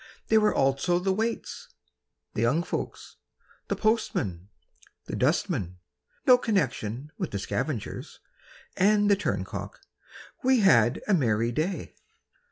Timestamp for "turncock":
9.15-9.79